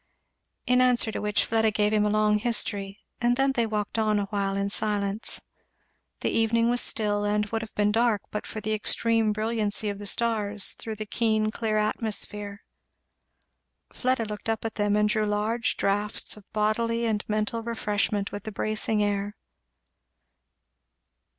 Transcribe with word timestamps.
In 0.65 0.81
answer 0.81 1.11
to 1.11 1.21
which 1.21 1.45
Fleda 1.45 1.69
gave 1.69 1.93
him 1.93 2.05
a 2.05 2.09
long 2.09 2.39
history; 2.39 3.01
and 3.21 3.37
then 3.37 3.51
they 3.51 3.67
walked 3.67 3.99
on 3.99 4.17
awhile 4.17 4.55
in 4.55 4.71
silence. 4.71 5.41
The 6.21 6.31
evening 6.31 6.71
was 6.71 6.81
still 6.81 7.23
and 7.23 7.45
would 7.45 7.61
have 7.61 7.75
been 7.75 7.91
dark 7.91 8.23
but 8.31 8.47
for 8.47 8.59
the 8.61 8.73
extreme 8.73 9.31
brilliancy 9.31 9.89
of 9.89 9.99
the 9.99 10.07
stars 10.07 10.73
through 10.73 10.95
the 10.95 11.05
keen 11.05 11.51
clear 11.51 11.77
atmosphere. 11.77 12.61
Fleda 13.93 14.25
looked 14.25 14.49
up 14.49 14.65
at 14.65 14.73
them 14.73 14.95
and 14.95 15.07
drew 15.07 15.27
large 15.27 15.77
draughts 15.77 16.35
of 16.35 16.51
bodily 16.51 17.05
and 17.05 17.23
mental 17.27 17.61
refreshment 17.61 18.31
with 18.31 18.41
the 18.45 18.51
bracing 18.51 19.03
air. 19.03 19.35